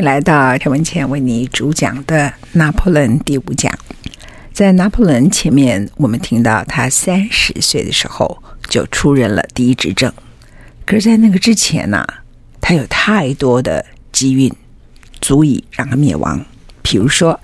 [0.00, 3.72] 来到陈文茜为你主讲的拿破仑第五讲。
[4.52, 10.12] 在拿破仑前面，我们听到他三十岁的时候就出任了第一执政。
[10.86, 12.06] 可是，在那个之前呢、
[12.60, 14.52] 他有太多的机运，
[15.20, 16.44] 足以让他灭亡。
[16.82, 17.38] 比如说，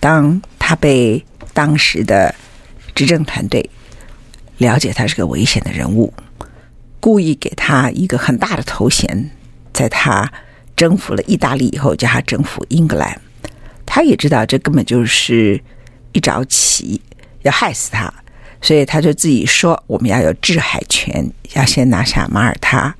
[0.00, 2.34] 当他被当时的
[2.94, 3.68] 执政团队
[4.58, 6.12] 了解他是个危险的人物，
[7.00, 9.30] 故意给他一个很大的头衔，
[9.72, 10.32] 在他。
[10.76, 13.20] 征服了意大利以后，叫他征服英格兰，
[13.86, 15.60] 他也知道这根本就是
[16.12, 17.00] 一着棋，
[17.42, 18.12] 要害死他，
[18.60, 22.94] 所以他就自己说：“我们要有制海权，要先拿下马耳他，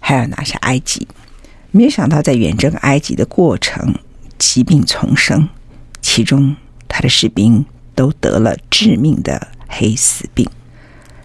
[0.00, 1.06] 还要拿下埃及。”
[1.70, 3.94] 没有想到，在远征埃及的过程，
[4.36, 5.48] 疾病丛生，
[6.00, 6.56] 其中
[6.88, 7.64] 他的士兵
[7.94, 10.46] 都得了致命的黑死病，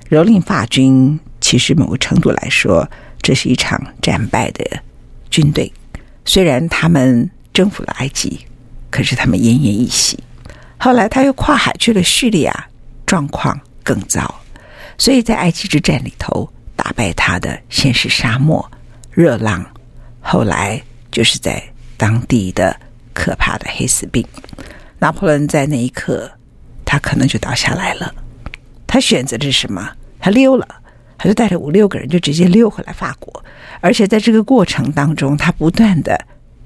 [0.10, 1.20] 蹂躏法军。
[1.40, 2.90] 其实某个程度来说，
[3.22, 4.66] 这是一场战败的
[5.30, 5.72] 军队。
[6.28, 8.46] 虽然他们征服了埃及，
[8.92, 10.20] 可是他们奄奄一息。
[10.78, 12.68] 后来他又跨海去了叙利亚，
[13.06, 14.40] 状况更糟。
[14.98, 18.70] 所以在埃及之战里头，打败他的先是沙漠
[19.12, 19.66] 热浪，
[20.20, 20.80] 后来
[21.10, 21.64] 就是在
[21.96, 22.76] 当地的
[23.14, 24.24] 可怕的黑死病。
[25.00, 26.30] 拿破仑在那一刻，
[26.84, 28.14] 他可能就倒下来了。
[28.86, 29.90] 他选择的是什么？
[30.20, 30.68] 他溜了。
[31.18, 33.44] 他就带着五六个人，就直接溜回来法国，
[33.82, 36.18] 而且在这个过程当中，他不断地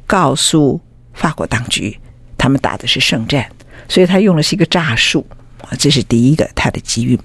[0.06, 0.80] 告诉
[1.14, 1.98] 法国当局，
[2.38, 3.50] 他们打的是圣战，
[3.88, 5.26] 所以他用的是一个诈术，
[5.80, 7.18] 这是第一个他的机遇。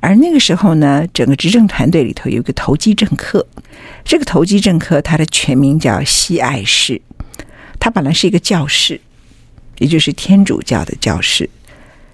[0.00, 3.46] 而那个时候呢，整个执政团队里头有一个投机政客，
[4.04, 7.00] 这个投机政客他的全名叫西爱士，
[7.78, 9.00] 他本来是一个教士，
[9.78, 11.48] 也就是天主教的教士，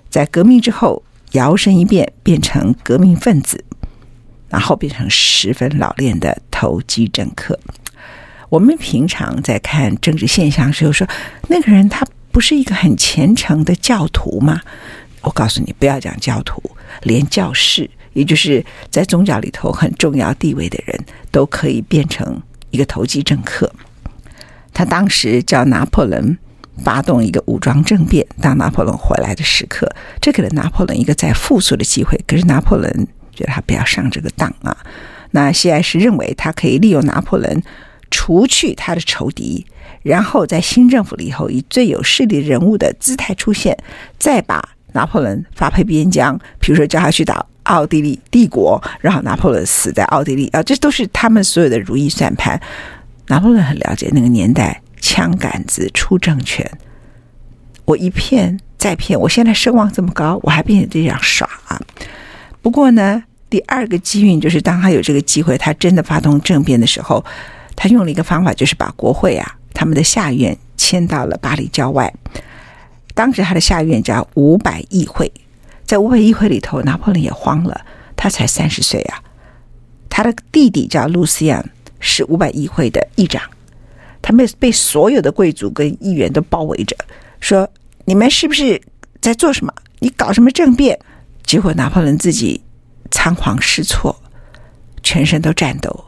[0.09, 3.65] 在革命之后摇身一变变成革命分子。
[4.51, 7.59] 然后变成十分老练的投机政客。
[8.49, 11.07] 我们平常在看政治现象时候说，
[11.49, 14.61] 那个人他不是一个很虔诚的教徒吗？
[15.23, 16.61] 我告诉你，不要讲教徒，
[17.03, 20.99] 连教士，也就是在宗教里头很重要地位的人，
[21.31, 23.73] 都可以变成一个投机政客。
[24.75, 26.37] 他当时叫拿破仑
[26.83, 29.89] 发动一个武装政变，当拿破仑回来的时刻，
[30.21, 32.19] 这给了拿破仑一个再复苏的机会。
[32.27, 33.07] 可是拿破仑。
[33.35, 34.77] 觉得他不要上这个当啊！
[35.33, 37.63] 那西爱是认为他可以利用拿破仑
[38.11, 39.65] 除去他的仇敌，
[40.03, 43.77] 然后在新政府里头以最有势力人物的姿态出现，
[44.19, 44.61] 再把
[44.93, 50.61] 拿破仑发配边疆，比如说叫他去打奥地利帝国，然后拿破仑死在奥地利啊！
[50.63, 52.61] 这都是他们所有的如意算盘。
[53.29, 56.69] 拿破仑很了解那个年代，枪杆子出政权，
[57.85, 61.81] 我一骗再骗，我现在声望这么高，我还变成这样耍啊！
[62.63, 63.25] 不过呢。
[63.51, 67.25] 第二个机运就是，当他有这个机会，他真的发动政变的时候，
[67.75, 72.15] 他用了一个方法，就是把国会啊，他们的下院迁到了巴黎郊外。
[73.13, 75.33] 当时他的下院叫五百议会，
[75.85, 77.81] 在五百议会里头，拿破仑也慌了，
[78.15, 79.21] 他才三十岁啊。
[80.09, 81.69] 他的弟弟叫路西安，
[81.99, 83.43] 是五百议会的议长，
[84.23, 86.97] 他们被所有的贵族跟议员都包围着，
[87.41, 87.69] 说
[88.07, 88.81] ：“你们是不是
[89.21, 89.75] 在做什么？
[89.99, 90.97] 你搞什么政变？”
[91.51, 92.63] 结果拿破仑自己。
[93.11, 94.15] 仓皇失措，
[95.03, 96.05] 全身都颤抖。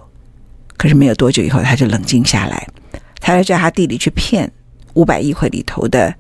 [0.77, 2.65] 可是没有多久以后，他就冷静下来。
[3.19, 4.49] 他要叫他弟弟去骗
[4.95, 6.15] 五百议会里头的，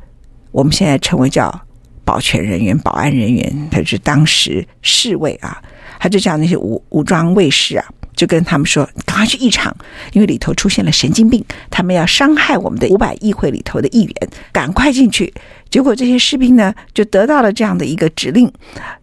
[0.50, 1.56] 我们现在称为叫
[2.04, 5.62] 保全人员、保安人员，他是当时侍卫啊。
[6.00, 7.86] 他就叫那些武武装卫士啊，
[8.16, 9.72] 就跟他们说：“赶快去议场，
[10.14, 15.32] 因为里头出现了神经病，他们要伤害我们的五百议会里头的议员，赶快进去。”
[15.72, 18.52] 结果这些士兵呢，就得到了这样的一个指令，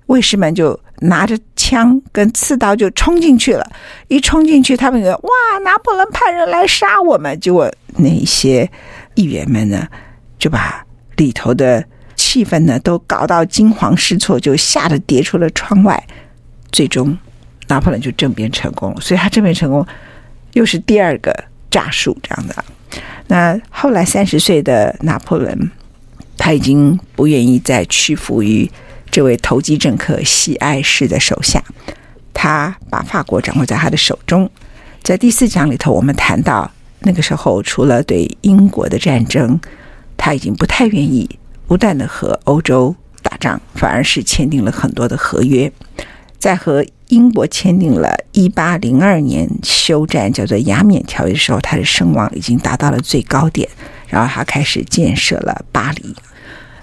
[0.06, 3.68] 卫士们就拿着枪跟刺刀就冲进去了。
[4.07, 7.38] 一冲进去，他们以为哇，拿破仑派人来杀我们。
[7.39, 7.68] 结果
[7.98, 8.69] 那些
[9.16, 9.88] 议员们呢，
[10.38, 10.86] 就把
[11.18, 11.83] 里头的
[12.16, 16.01] 气氛呢都搞到惊慌失措，就吓得跌出了窗外。
[16.71, 17.18] 最终，
[17.68, 19.01] 拿破仑就政变成功了。
[19.01, 19.83] 所以他政变成功，
[20.54, 21.36] 又是第二个
[21.71, 22.63] 诈术这样的。
[23.25, 25.71] 那后来三十岁的拿破仑。
[26.40, 28.72] 他已经不愿意再屈服于
[29.12, 31.62] 这位投机政客西爱士的手下，
[32.34, 34.50] 他把法国掌握在他的手中。
[35.04, 39.60] 在第四讲里头，我们谈到那个时候，除了对英国的战争，
[40.16, 41.30] 他已经不太愿意
[41.68, 45.70] 不断的和欧洲打仗，反而是签订了很多的合约。
[46.40, 53.68] 在和英国签订了1802年休战，叫做雅典条约的时候，他的声望已经达到了最高点，
[54.08, 56.16] 然后他开始建设了巴黎。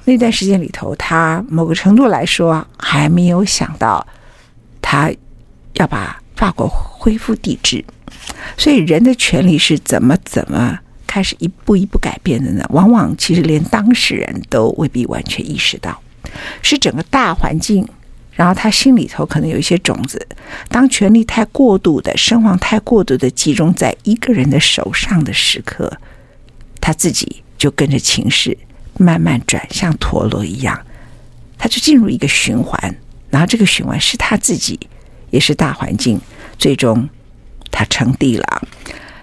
[0.05, 4.07] 那段时间里头，他某个程度来说还没有想到，
[4.83, 5.11] 他
[5.75, 7.85] 要把法国恢复帝制。
[8.57, 12.65] 所以，人的权利是怎么怎么开始一步一步改变的呢？
[12.71, 16.01] 往往其实连当事人都未必完全意识到，
[16.63, 17.87] 是整个大环境，
[18.37, 20.25] 然后他心里头可能有一些种子。
[20.69, 25.93] 当权力太过度的、声望太过度的集中在一个人的手上的时刻，
[26.81, 28.57] 他自己就跟着情势。
[28.99, 30.81] 慢慢转向陀螺一样，
[31.59, 32.97] 他就进入一个循环，
[33.29, 34.81] 然后这个循环是他自己，
[35.29, 36.19] 也是大环境，
[36.57, 37.07] 最终
[37.71, 38.63] 他称帝了。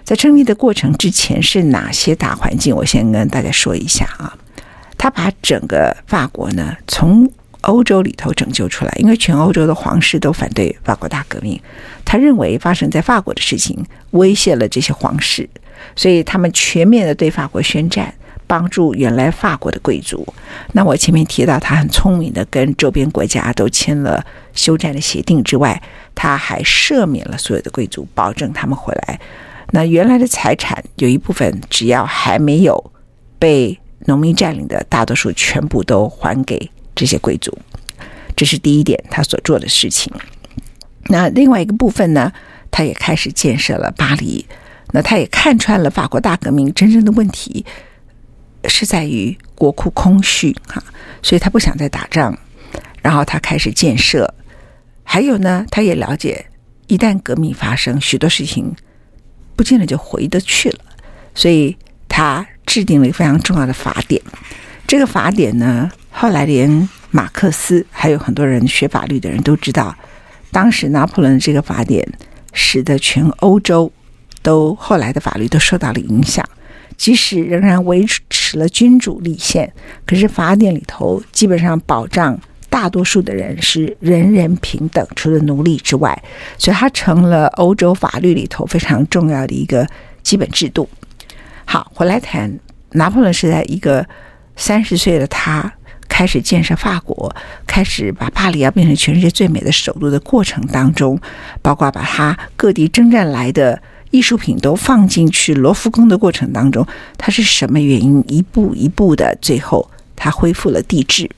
[0.04, 2.72] 在称帝的过程之前是哪些大环境？
[2.72, 4.38] 我先跟大家说一下啊。
[4.96, 7.28] 他把整个法国呢从
[7.64, 11.60] 欧洲里头拯救出来，因为全欧洲的皇室都反对法国大革命，
[12.04, 15.48] 他认为发生在法国的事情威胁了这些皇室，
[15.94, 18.14] 所以他们全面的对法国宣战。
[18.46, 20.24] 帮助原来法国的贵族。
[20.72, 24.22] 那我前面提到，他很聪明的跟周边国家都签了
[24.52, 25.82] 休战的协定之外，
[26.14, 29.18] 他还赦免了所有的贵族，保证他们回来。
[29.70, 32.92] 那原来的财产有一部分，只要还没有
[33.38, 37.56] 被农民占领的，大多数全部都还给这些贵族。
[38.36, 40.12] 这是第一点，他所做的事情。
[41.06, 42.32] 那另外一个部分呢，
[42.70, 44.44] 他也开始建设了巴黎。
[44.92, 47.64] 那他也看穿了法国大革命真正的问题。
[48.66, 50.82] 是在于国库空虚哈，
[51.22, 52.34] 所以他不想再打仗，
[53.02, 54.32] 然后他开始建设。
[55.02, 56.46] 还有呢，他也了解，
[56.86, 58.74] 一旦革命发生，许多事情
[59.54, 60.78] 不见得就回得去了，
[61.34, 61.76] 所以
[62.08, 64.18] 他制定了一个非常重要的法典。
[64.86, 69.94] 这个法典呢，后来连马克思还有很多人学法律的人都知道，
[70.52, 72.06] 当时拿破仑这个法典，
[72.52, 73.90] 使得全欧洲
[74.40, 76.48] 都后来的法律都受到了影响。
[76.96, 79.70] 即使仍然维持了君主立宪，
[80.06, 82.38] 可是法典里头基本上保障
[82.70, 86.16] 大多数的人是人人平等，除了奴隶之外，
[86.56, 89.84] 所以它成了欧洲法律里头非常重要的一个
[90.22, 90.88] 基本制度。
[91.64, 92.56] 好，回来谈
[92.92, 94.06] 拿破仑是在一个
[94.54, 95.70] 三十岁的他
[96.16, 97.34] 开始建设法国，
[97.66, 101.20] 开始把巴黎要变成全世界最美的首都的过程当中，
[101.60, 103.82] 包括把他各地征战来的。
[104.12, 106.86] 艺术品都放进去罗浮宫的过程当中，
[107.18, 111.28] 他是什么原因一步一步的，最后他恢复了帝制。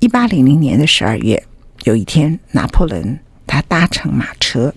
[0.00, 1.40] 一八零零年的十二月，
[1.84, 4.74] 有一天，拿破仑他搭乘马车，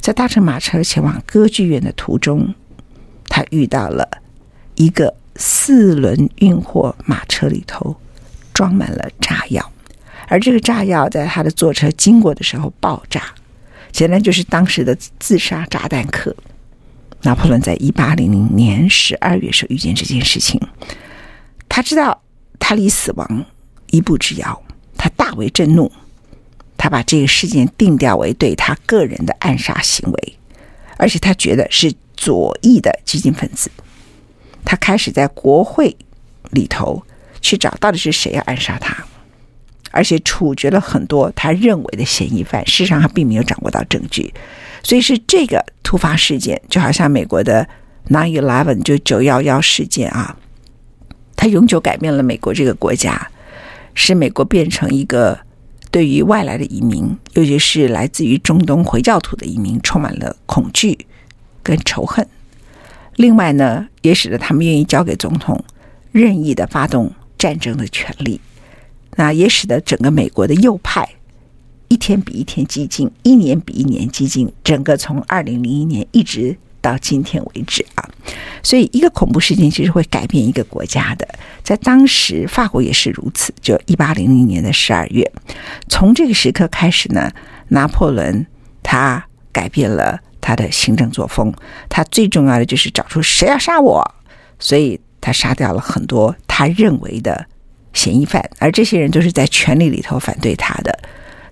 [0.00, 2.52] 在搭乘马车前往歌剧院的途中，
[3.28, 4.08] 他遇到了
[4.74, 7.94] 一个四轮运货马车里头
[8.54, 9.70] 装满了炸药，
[10.28, 13.22] 而这个炸药在他的坐车经过的时候爆炸。
[13.92, 16.34] 显然就是当时的自杀炸弹客。
[17.22, 20.60] 拿破仑在一八零零年十二月时遇见这件事情，
[21.70, 22.20] 他知道
[22.58, 23.46] 他离死亡
[23.90, 24.62] 一步之遥，
[24.98, 25.90] 他大为震怒，
[26.76, 30.36] 他把这个事件定调为对他个人的暗杀行为，
[30.98, 33.70] 而且他觉得是左翼的激进分子。
[34.62, 35.96] 他开始在国会
[36.50, 37.02] 里头
[37.44, 38.96] 去找到底是谁要暗杀他。
[39.90, 44.34] 而且处决了很多他认为的嫌疑犯，事实上他并没有掌握到证据，
[44.82, 47.64] 所以是这个突发事件，就好像美国的
[48.08, 50.36] nine eleven 就九幺幺事件啊，
[51.36, 53.28] 它永久改变了美国这个国家，
[53.94, 55.38] 使美国变成一个
[55.92, 61.06] 对于外来的移民，尤其是来自于中东回教徒的移民，充满了恐惧
[61.62, 62.26] 跟仇恨。
[63.14, 65.64] 另外呢，也使得他们愿意交给总统
[66.10, 67.12] 任意的发动
[67.44, 68.40] 战争的权利。
[69.16, 71.06] 那也使得整个美国的右派
[71.88, 74.50] 一天比一天激进，一年比一年激进。
[74.64, 78.08] 整个从二零零一年一直到今天为止啊，
[78.62, 81.28] 所以一个恐怖事件其实会改变一个国家的。
[81.62, 83.52] 在当时，法国也是如此。
[83.60, 85.30] 就一八零零年的十二月，
[85.88, 87.30] 从这个时刻开始呢，
[87.68, 88.46] 拿破仑
[88.82, 89.22] 他
[89.52, 91.52] 改变了他的行政作风。
[91.90, 94.14] 他最重要的就是找出谁要杀我，
[94.58, 97.46] 所以他杀掉了很多他认为的
[97.94, 100.98] 嫌疑犯，而这些人都是在权力里头反对他的。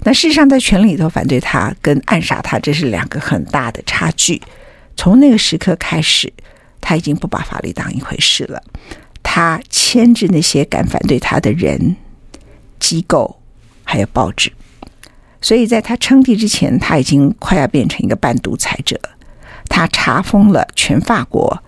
[0.00, 4.42] 那事实上，在权力里头反对他跟暗杀他，这是两个很大的差距。
[4.94, 6.30] 从那个时刻开始，
[6.82, 8.62] 他已经不把法律当一回事了。
[9.22, 11.96] 他牵制那些敢反对他的人、
[12.78, 13.40] 机构，
[13.84, 14.52] 还有报纸，
[15.40, 19.00] 所以在他称帝之前，他已经快要变成一个半独裁者。
[19.68, 21.62] 他查封了全法国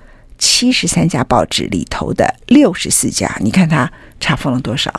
[0.45, 4.93] 七十三家报纸里头的六十四家，你看他查封了多少？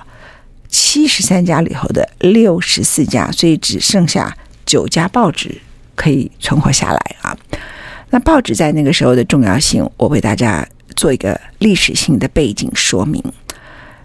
[0.67, 4.35] 七十三家里头的六十四家，所以只剩下
[4.65, 5.61] 九家报纸
[5.93, 7.37] 可以存活下来啊。
[8.09, 10.67] 那报纸在那个时候的重要性，我为大家。
[10.95, 13.21] 做一个历史性的背景说明。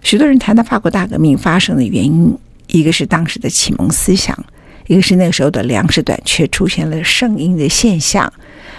[0.03, 4.37] 许多人谈到法国大革命发生的原因，一个是当时的启蒙思想，
[4.87, 8.31] 一个是那个时候的粮食短缺出现了圣婴的现象，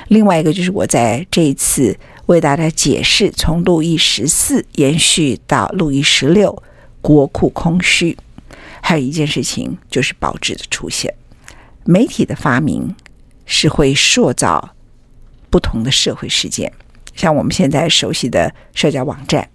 [0.09, 6.63] 另外一个就是我在这一次为大家解释从路易十四延续到路易十六
[7.01, 8.17] 国库空虚，
[8.81, 11.15] 还有一件事情就是报纸的出现，
[11.85, 12.95] 媒体的发明
[13.45, 14.75] 是会塑造
[15.51, 16.73] 不同的社会事件。
[17.15, 19.51] 像我们现在熟悉的社交网站，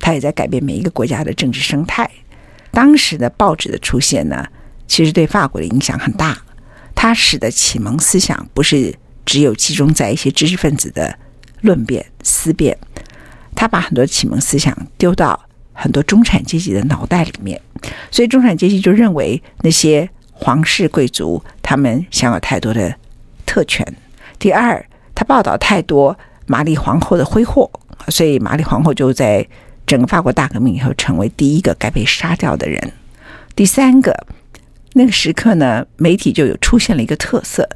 [0.00, 2.10] 它也在改变每一个国家的政治生态。
[2.72, 4.46] 当时的报纸的出现呢，
[4.88, 6.42] 其实对法国的影响很大。
[6.94, 11.18] 它使得启蒙思想不是只有集中在一些知识分子的
[11.60, 12.76] 论辩思辨，
[13.54, 15.38] 他把很多启蒙思想丢到
[15.72, 17.60] 很多中产阶级的脑袋里面。
[18.10, 22.94] 所以中产阶级就认为那些皇室贵族他们享有太多的
[23.44, 23.86] 特权。
[24.38, 24.84] 第二，
[25.14, 26.16] 他报道太多。
[26.48, 27.68] 玛丽皇后的挥霍，
[28.06, 29.44] 所以玛丽皇后就在
[29.84, 32.92] 整个法国大革命以后成为第一个该被杀掉的人。
[33.56, 34.14] 第三个，
[34.92, 37.68] 那个时刻呢，媒体就有出现了一个特色，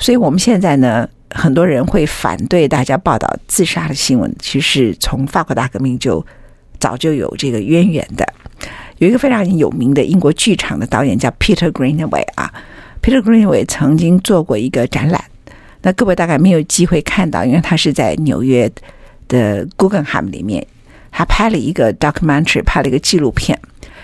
[0.00, 6.24] 所以我们现在呢，很多人会反对大家报道自杀的新闻，其实从法国大革命就
[6.78, 8.26] 早就有这个渊源的。
[8.98, 12.52] 有一个非常有名的英国剧场的导演叫 Peter Greenaway 啊
[13.02, 15.24] ，Peter Greenaway 曾经做过一个展览。
[15.82, 18.70] 那各位大概没有机会看到，因为他是在纽约
[19.26, 20.64] 的 Guggenheim 里面，
[21.10, 23.58] 他拍了一个 documentary，拍了一个纪录片。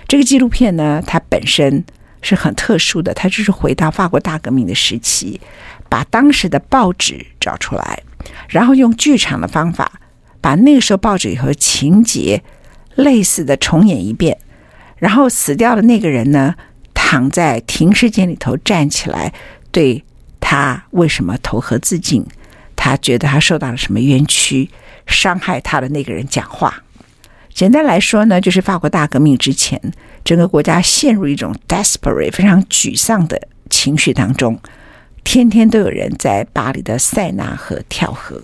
[0.08, 1.84] 这个纪录片呢，它本身
[2.22, 5.40] 是很特殊的，它就是回到法国大革命的时期，
[5.88, 8.02] 把当时的报纸找出来，
[8.48, 10.00] 然后用剧场的方法，
[10.40, 12.42] 把那个时候报纸和情节
[12.94, 14.38] 类似的重演一遍。
[14.96, 16.54] 然后死掉的那个人呢，
[16.92, 19.32] 躺在停尸间里头站起来，
[19.70, 20.04] 对。
[20.40, 22.24] 他为什么投河自尽？
[22.74, 24.70] 他觉得他受到了什么冤屈？
[25.06, 26.84] 伤害他的那个人讲话。
[27.52, 29.78] 简单来说呢，就是法国大革命之前，
[30.24, 34.58] 整个国家陷入一种 desperate 非常沮丧的情绪当中，
[35.30, 38.40] 天天都有人在巴黎的塞纳河跳河。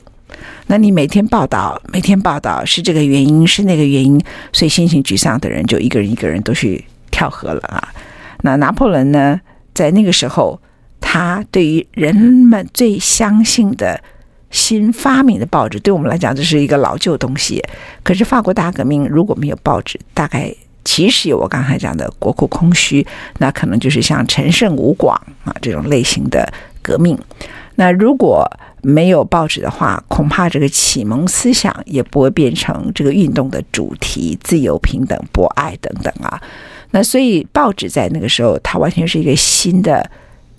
[0.67, 4.23] 那你每天报道，每天报道是这个原因，是那个原因，
[4.53, 7.93] 所以心情沮丧的人就一个人一个人都去跳河了啊。
[8.43, 9.41] 那拿破仑呢，
[9.73, 10.61] 在那个时候。
[11.07, 14.03] 他对于人们最相信的
[14.51, 17.63] 新发明的报纸，对我们来讲这是一个老旧东西。
[18.03, 23.07] 可是法国大革命如果没有报纸，大概其实有我刚才讲的国库空虚，
[23.39, 25.15] 那可能就是像陈胜吴广
[25.45, 26.51] 啊这种类型的
[26.85, 27.19] 革命。
[27.75, 28.49] 那如果
[28.83, 36.41] 没有报纸的话，恐怕这个启蒙思想也不会变成这个运动的主题，自由、平等、博爱等等啊。
[36.93, 40.09] 那所以报纸在那个时候，它完全是一个新的。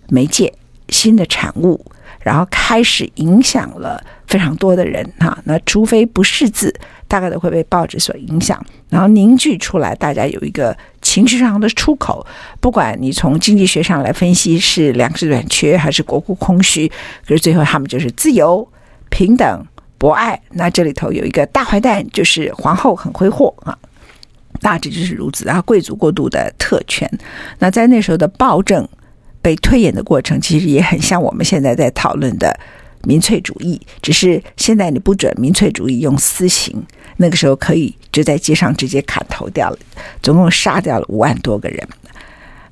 [0.08, 0.54] 媒介
[0.90, 1.84] 新的产物，
[2.26, 5.38] 然后开始影响了非常多的人哈。
[5.44, 6.74] 那除非不识字，
[7.08, 12.26] 大概都会被报纸所影响，然后凝聚出来，大家有一个情绪上的出口。
[12.60, 16.92] 不管你从经济学上来分析是粮食短缺还是国库空虚，
[17.28, 18.68] 可是最后他们就是自由、
[19.12, 19.64] 平等、
[20.00, 20.42] 博爱。
[20.54, 23.78] 那这里头有一个大坏蛋，就是皇后很挥霍啊，
[24.62, 25.46] 大致就是如此。
[25.46, 27.08] 然后贵族过度的特权，
[27.60, 28.90] 那在那时候的暴政。
[29.46, 32.60] 被推演的过程其实也很像我们现在在讨论的
[33.04, 36.84] 民粹主义，只是现在你不准民粹主义用私刑，
[37.18, 39.78] 那个时候可以就在街上直接砍头掉了，
[40.24, 41.88] 总共杀掉了五万多个人。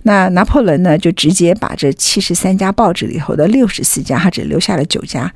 [0.01, 5.32] 那拿破仑呢，就直接把这七十三家报纸里头的六十四家，他只留下了九家，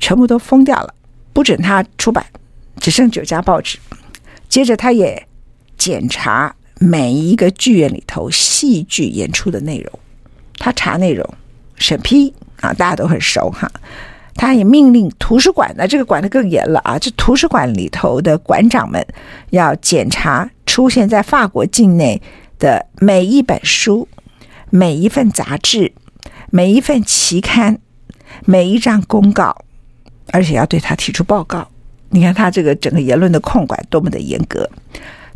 [0.00, 0.92] 全部都封掉了，
[1.32, 2.26] 不准他出版，
[2.80, 3.78] 只剩九家报纸。
[4.48, 5.24] 接着他也
[5.78, 10.00] 检查每一个剧院里头戏剧演出的内容。
[10.60, 11.28] 他查内容、
[11.74, 13.68] 审批啊，大家都很熟哈。
[14.36, 16.98] 他也命令图书馆，的这个管得更严了啊！
[16.98, 19.04] 这图书馆里头的馆长们
[19.50, 22.22] 要检查出现在法国境内
[22.58, 24.08] 的每一本书、
[24.70, 25.92] 每一份杂志、
[26.50, 27.78] 每一份期刊、
[28.46, 29.54] 每一张公告，
[30.32, 31.68] 而且要对他提出报告。
[32.10, 34.68] 你看他这个整个言论的控管多么的严格。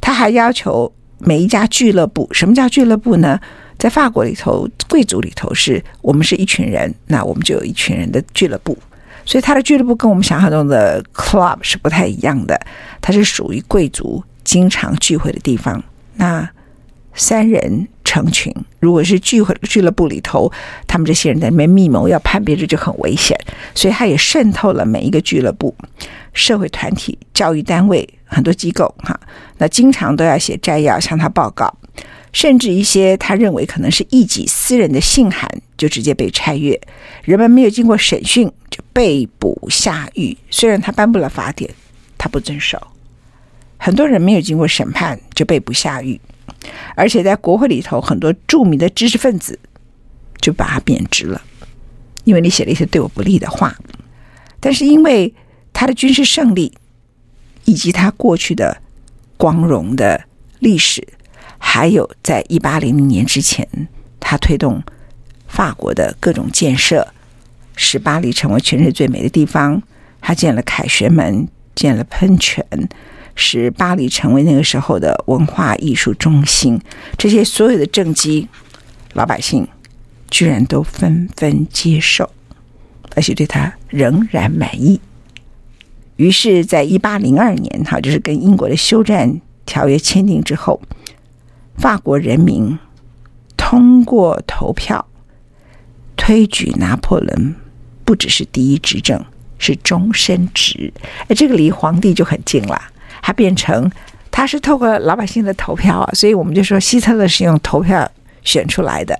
[0.00, 3.38] 他还要求每一家俱乐部，什么叫俱乐部呢？
[3.84, 8.74] 在法国里头，贵族里头是我们是一群人，那我们就有一群人的俱乐部。
[9.26, 12.58] 所以他的俱乐部跟我们想象中的 club 是不太一样的，
[13.02, 15.84] 它是属于贵族经常聚会的地方。
[16.14, 16.48] 那
[17.12, 18.50] 三人成群，
[18.80, 20.50] 如果是聚会俱乐部里头，
[20.86, 23.38] 他们这些人在里面密谋要叛变，这就很危险。
[23.74, 25.74] 所以他也渗透了每一个俱乐部、
[26.32, 29.20] 社会团体、教育单位很多机构哈。
[29.58, 31.70] 那经常都要写摘要向他报告。
[32.34, 35.48] 甚至一些他认为可能是一己私人的信函，
[35.78, 36.78] 就直接被拆阅。
[37.22, 40.36] 人们没有经过审讯就被捕下狱。
[40.50, 41.70] 虽然他颁布了法典，
[42.18, 42.88] 他不遵守。
[43.78, 46.20] 很多人没有经过审判就被捕下狱，
[46.96, 49.56] 而且在国会里头，很多著名的知识分子
[50.40, 51.40] 就把他贬值了，
[52.24, 53.76] 因为你写了一些对我不利的话。
[54.58, 55.32] 但是因为
[55.72, 56.72] 他的军事胜利
[57.64, 58.76] 以及他过去的
[59.36, 60.24] 光荣的
[60.58, 61.06] 历史。
[61.66, 63.66] 还有，在一八零零年之前，
[64.20, 64.80] 他推动
[65.48, 67.08] 法国的各种建设，
[67.74, 69.82] 使巴黎成为全世界最美的地方。
[70.20, 72.64] 他建了凯旋门，建了喷泉，
[73.34, 76.80] 使巴黎成为那个时候的文化艺术中心。
[77.16, 78.46] 这些所有的政绩，
[79.14, 79.66] 老百姓
[80.30, 82.30] 居然都纷纷接受，
[83.16, 85.00] 而且对他仍然满意。
[86.16, 90.80] 于是，在一八零二年，哈，就是跟英国的休战条约签订之后。
[91.76, 92.78] 法国人民
[93.56, 95.06] 通过投票
[96.16, 97.54] 推举拿破仑，
[98.04, 99.22] 不只是第一执政，
[99.58, 100.92] 是终身职。
[101.28, 102.80] 哎，这个离皇帝就很近了。
[103.20, 103.90] 他变成
[104.30, 108.10] 他是透过老百姓的投票啊，所以我们就说希特勒是用投票
[108.42, 109.18] 选出来的。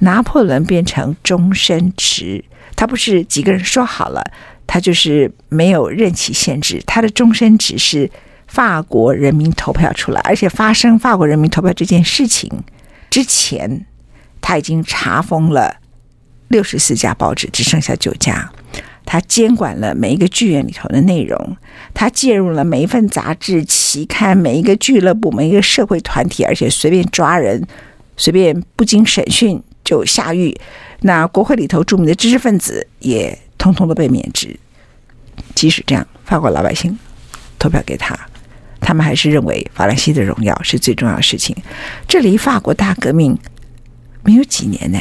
[0.00, 2.44] 拿破仑变成终身职，
[2.76, 4.22] 他不是几个人说好了，
[4.66, 8.10] 他就是没有任期限制，他的终身职是。
[8.48, 12.50] 法国人民投票出来，而且发生法国人民投票这件事情
[13.08, 13.86] 之前，
[14.40, 15.76] 他已经查封了
[16.48, 18.50] 六十四家报纸，只剩下九家。
[19.04, 21.56] 他监管了每一个剧院里头的内容，
[21.94, 27.66] 他介入了每一份杂志、期刊、每一个俱乐部、每一个社会团体，而且随便抓人，
[28.18, 30.54] 随便不经审讯就下狱。
[31.00, 34.58] 那国会里头著名的知识分子也通通都被免职。
[35.54, 36.98] 即使这样，法国老百姓
[37.58, 38.14] 投票给他。
[38.80, 41.56] 他们还是认为法兰西的荣耀是最重要的事情。
[42.06, 43.36] 这离法国大革命
[44.24, 44.98] 没有几年呢，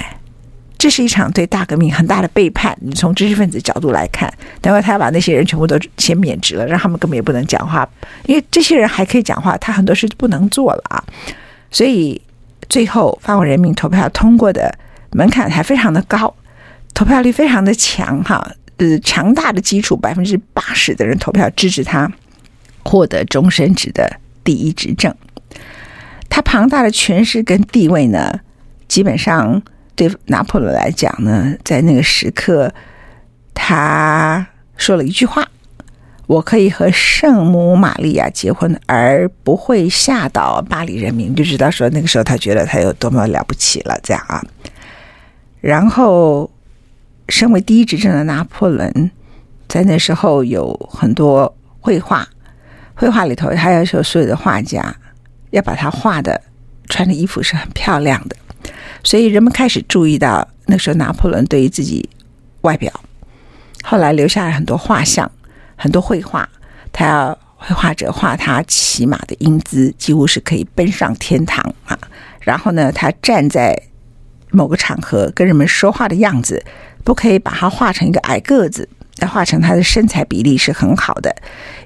[0.78, 2.78] 这是一场对大革命很大的背叛。
[2.82, 7.88] 你从知识分子角度来看，等会他要把那些人全部都先免职了，让他们根本也不能讲话，
[8.26, 11.04] 因为这些人还可以讲话，他很多事不能做了啊。
[11.72, 12.22] 所以
[12.70, 14.74] 最后法国人民投票通过的
[15.12, 16.34] 门槛还非常的高，
[16.94, 22.12] 投票率非常的强哈，呃，强大的基础，百分之八十的人投票支持他。
[22.88, 24.10] 获得终身职的
[24.46, 25.14] 第一执政，
[26.30, 28.40] 他庞大的权势跟地位呢，
[28.88, 29.62] 基本上
[29.94, 32.74] 对拿破仑来讲呢，在那个时刻，
[33.54, 34.48] 他
[34.78, 35.46] 说了一句话
[36.28, 44.42] ：“我可以和圣母玛利亚结婚，而不会吓到巴黎人民。”就知道说那个时候他觉得他有多么了不起了，这样啊。
[45.60, 46.50] 然后，
[47.28, 49.12] 身为第一执政的拿破仑，
[49.68, 52.26] 在那时候有很多绘画。
[52.98, 54.94] 绘画里头，他要求所有的画家
[55.52, 56.42] 要把他画的
[56.90, 58.36] 穿的衣服是很漂亮的，
[59.04, 62.10] 所以人们开始注意到那时候拿破仑对于自己
[62.62, 62.92] 外表。
[63.84, 65.32] 后来留下了很多画像，
[65.76, 66.50] 很多绘画，
[66.92, 71.98] 他要绘画者画他骑马的英姿，几乎是可以奔上天堂啊。
[72.42, 73.80] 然后呢，他站在
[74.50, 76.66] 某个场合跟人们说话的样子，
[77.04, 78.90] 不可以把他画成一个矮个子，
[79.22, 81.36] 要画成他的身材比例是很好的。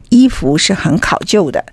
[0.10, 1.64] 衣服是很考究的，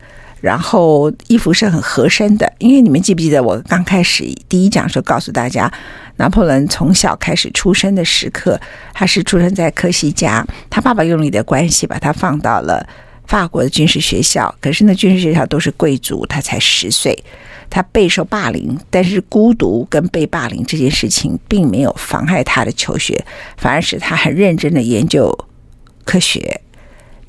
[0.41, 2.53] 然后衣服是很合身的。
[2.59, 5.69] 因为你们记不记得我刚开始第一讲的时候告诉大家，
[6.19, 8.61] 拿破仑从小开始出生的时刻，
[8.95, 12.87] 他是出生在科西嘉，他爸爸用力的关系把他放到了
[13.27, 14.55] 法国的军事学校。
[14.61, 17.25] 可是那军事学校都是贵族，他才十岁，
[17.69, 23.25] 他备受霸凌，但是孤独跟被霸凌这件事情并没有妨碍他的求学，
[23.57, 25.37] 反而使他很认真的研究
[26.09, 26.59] 科学。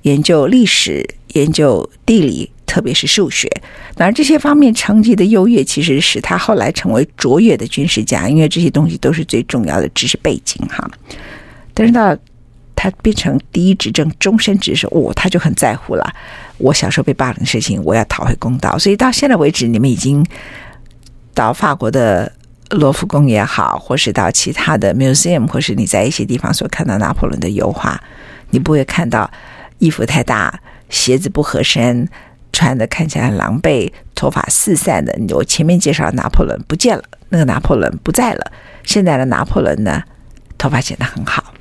[0.04, 3.50] 研究历史、研究地理，特别是数学。
[3.96, 10.90] 当然，这些方面成绩的优越，其实使他后来成为卓越的军事家，因为这些东西都是最重要的知识背景哈。
[11.74, 12.18] 但是到
[12.74, 16.14] 他变成第一执政终身职的时候，哦，他就很在乎了。
[16.58, 18.80] 我小时候被霸凌的事情，我要讨回公道。
[18.80, 20.26] 所以到现在为止，你们已经
[21.34, 22.32] 到法国的
[22.70, 28.02] 罗浮宫也好，或是到其他的 museum，或是你在一些地方所看到拿破仑的油画，
[28.52, 29.30] 你不会看到
[29.78, 30.60] 衣服太大、
[30.90, 32.08] 鞋子不合身、
[32.52, 35.14] 穿的看起来很狼狈、头发四散的。
[35.36, 38.52] 我前面介绍拿破仑不见了，那个拿破仑不在了。
[38.84, 40.04] 现在的拿破仑呢，
[40.58, 41.54] 头发剪得很好，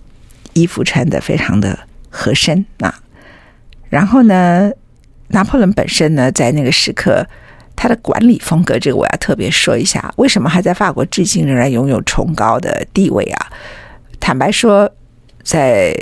[0.55, 2.95] 衣服穿得非常的合身啊。
[3.91, 4.71] 然后呢，
[5.29, 7.27] 拿破仑本身呢，在那个时刻，
[7.77, 10.13] 他的管理风格，这个我要特别说一下。
[10.17, 13.47] 为什么还在法国至今仍然拥有崇高的地位啊？
[14.19, 14.91] 坦白说，
[15.43, 15.95] 在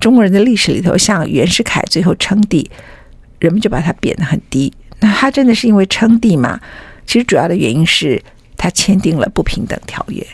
[0.00, 2.70] 中国人的历史里头，像袁世凯最后称帝，
[3.38, 4.72] 人们就把他贬得很低。
[5.00, 6.60] 那他真的是因为称帝吗？
[7.06, 8.22] 其实主要的原因是
[8.56, 10.26] 他签订了不平等条约，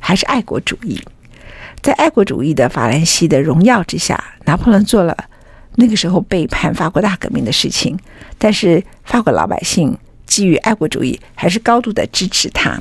[0.00, 1.00] 还是爱国主义。
[1.80, 5.16] 在爱国主义的法兰西的荣耀之下，拿破仑做了。
[5.76, 7.98] 那个时候背叛法国大革命的事情，
[8.38, 12.80] 但是法国老百姓基于爱国主义，还是高度的支持他。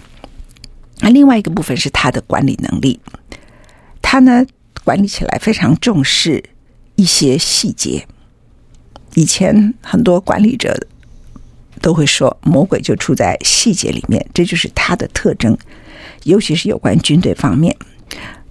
[0.99, 2.99] 那另外一个部分是他的管理能力，
[4.01, 4.45] 他呢
[4.83, 6.43] 管理起来非常重视
[6.95, 8.05] 一些细节。
[9.15, 10.87] 以前很多管理者
[11.81, 15.57] 都会说，魔鬼就出在细节里面，这就是他的特征，
[16.23, 17.75] 尤其是有关军队方面。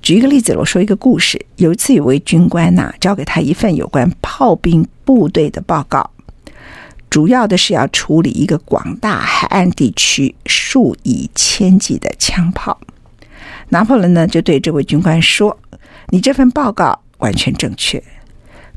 [0.00, 1.40] 举一个例子，我说一个故事。
[1.56, 6.10] 有一次，有位军官呐，交给他一份有关炮兵部队的报告，
[7.08, 12.80] 主要的是要处理一个广大海岸地区数以千计的枪炮。
[13.68, 15.56] 拿破仑呢，就对这位军官说
[16.08, 18.02] ：“你这份报告完全正确，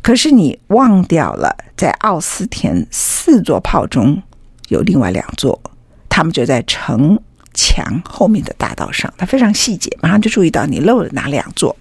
[0.02, 4.22] 可是你忘掉了，在奥斯田四座炮中
[4.70, 5.62] 有另外两座，
[6.10, 7.20] 他们就在城。”
[7.58, 11.74] 墙后面的大道上，他非常细节，马上就注意到你漏了哪两座。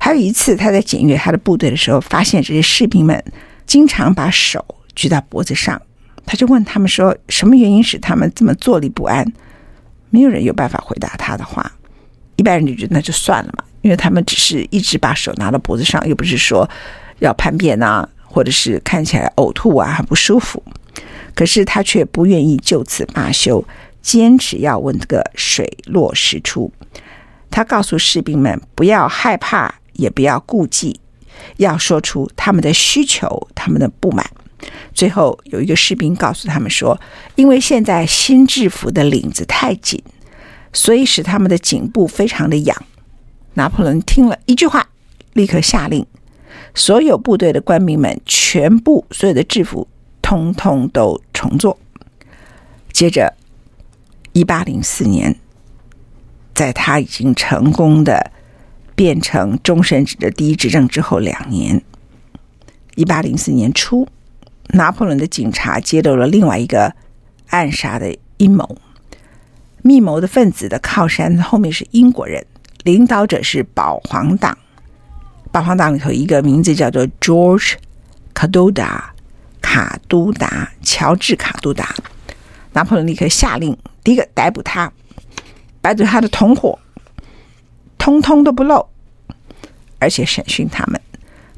[0.00, 3.22] 还有一次，他在检阅他的部队的时候，发现这些士兵们
[3.66, 4.64] 经常把手
[4.96, 5.80] 举到脖子上，
[6.26, 9.32] 他就问他们说：“什么原因使他们这么坐立不安？”
[10.10, 11.70] 没有人有办法回答他的话。
[12.34, 16.68] 一般人就觉得那就算了嘛，因为他们只是一直把手拿到脖子上，又不是说
[17.20, 20.62] 要叛变啊，或者是看起来呕吐啊，很不舒服。
[21.34, 23.64] 可是他却不愿意就此罢休。
[24.00, 26.72] 坚持要问这个水落石出。
[27.50, 30.98] 他告诉士兵们不要害怕，也不要顾忌，
[31.56, 34.24] 要说出他们的需求、他们的不满。
[34.94, 36.98] 最后有一个士兵告诉他们说
[37.36, 40.02] ：“因为现在新制服的领子太紧，
[40.72, 42.76] 所以使他们的颈部非常的痒。”
[43.58, 44.88] 拿破仑听了一句话，
[45.32, 46.06] 立刻下令
[46.74, 49.88] 所有部队的官兵们全部所有的制服
[50.22, 51.76] 通通都重做。
[52.92, 53.34] 接着。
[54.34, 55.34] 一八零四年，
[56.54, 58.30] 在他已经成功的
[58.94, 61.82] 变成终身制的第一执政之后两年，
[62.94, 64.06] 一八零四年初，
[64.74, 66.94] 拿破仑的警察揭露了另外一个
[67.48, 68.78] 暗杀的阴谋。
[69.82, 72.46] 密谋的分子的靠山后面是英国人，
[72.84, 74.56] 领导者是保皇党。
[75.50, 77.74] 保皇党里头一个名字叫做 George
[78.34, 79.12] 卡都达，
[79.60, 81.94] 卡都达，乔治卡都达。
[82.72, 83.76] 拿破仑立刻下令。
[84.04, 84.92] 第一个逮捕他，
[85.80, 86.78] 逮捕他的同伙，
[87.98, 88.88] 通通都不漏，
[89.98, 91.00] 而且审讯他们。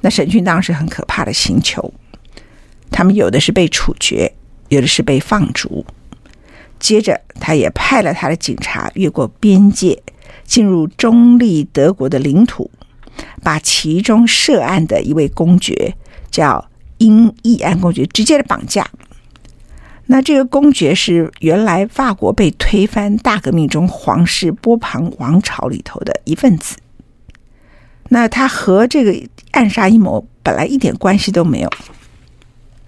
[0.00, 1.92] 那审讯当时很可怕的刑求，
[2.90, 4.32] 他们有的是被处决，
[4.68, 5.84] 有的是被放逐。
[6.78, 10.02] 接着，他也派了他的警察越过边界，
[10.50, 12.68] 进入中立德国的领土，
[13.40, 15.94] 把其中涉案的一位公爵
[16.28, 18.90] 叫英义安公爵直接的绑架。
[20.06, 26.76] 那这个公爵是原来法国被推翻大革命中皇室波旁王朝里头的一份子。
[28.08, 29.14] 那他和这个
[29.52, 31.70] 暗杀阴谋本来一点关系都没有。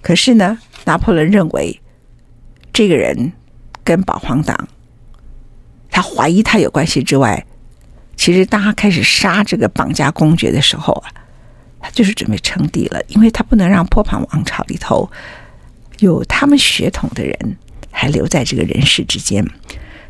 [0.00, 1.80] 可是呢，拿破仑认为
[2.72, 3.32] 这个人
[3.84, 4.66] 跟保皇党，
[5.92, 7.46] 他怀疑他有关系之外，
[8.22, 11.10] 其实当他开始杀这个绑架公爵的时候啊，
[11.80, 15.10] 他就是准备称帝了，因为他不能让波旁王朝里头。
[15.98, 17.56] 有他们血统的人
[17.90, 19.44] 还留在这个人世之间，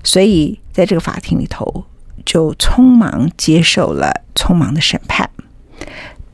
[0.04, 1.86] 所以在这个法庭里头
[2.26, 5.30] 就匆忙接受了匆忙的审判，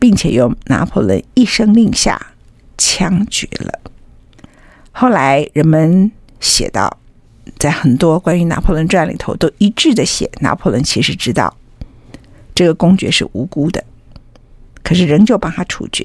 [0.00, 2.32] 并且由拿破仑一声令下
[2.76, 3.78] 枪决了。
[4.90, 6.10] 后来人们
[6.40, 6.98] 写道，
[7.56, 11.56] 在很多关于拿破仑传里头都一致的写，拿破仑其实知道
[12.58, 13.84] 这个公爵是无辜的，
[14.82, 16.04] 可是仍旧帮他处决。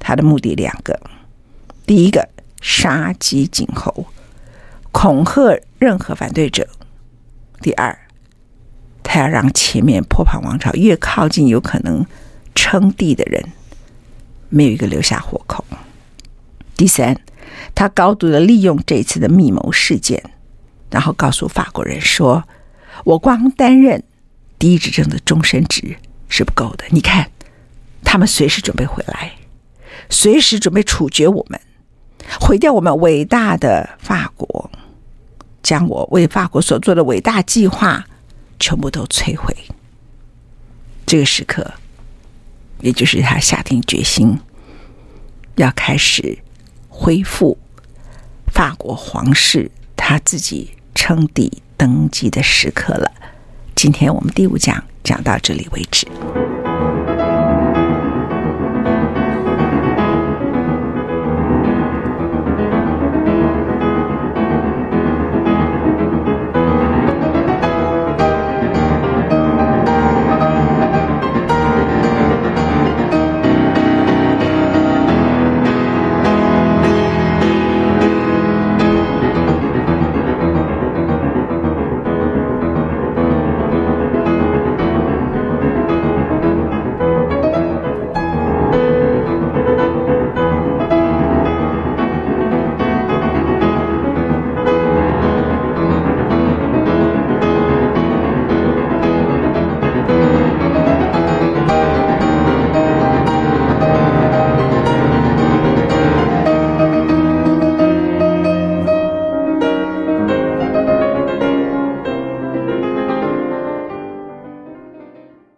[0.00, 1.00] 他的目的两个。
[1.86, 2.28] 第一个，
[2.60, 4.06] 杀鸡儆猴，
[4.90, 6.64] 恐吓任何反对者；
[7.60, 7.96] 第二，
[9.04, 12.04] 他要让前面波旁王朝越靠近有可能
[12.56, 13.52] 称帝的人，
[14.48, 15.62] 没有一个留下活口；
[16.76, 17.16] 第三，
[17.72, 20.20] 他高度的利用这次的密谋事件，
[20.90, 22.42] 然后告诉法国人说
[23.06, 24.02] ：“我光担任
[24.62, 25.96] 第一执政的终身职
[26.28, 27.28] 是不够的，你看，
[28.04, 29.32] 他们随时准备回来，
[30.08, 31.60] 随时准备处决我们。”
[32.40, 34.70] 毁掉我们伟大的法国，
[35.64, 38.06] 将我为法国所做的伟大计划
[38.60, 39.52] 全部都摧毁。
[41.04, 41.74] 这个时刻，
[42.82, 44.38] 也就是他下定决心
[45.56, 46.38] 要开始
[46.88, 47.58] 恢复
[48.46, 53.10] 法国皇室他自己称帝登基的时刻了。
[53.82, 56.06] 今天我们第五讲讲到这里为止。